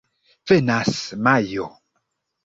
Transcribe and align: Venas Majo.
Venas 0.51 0.95
Majo. 1.27 1.67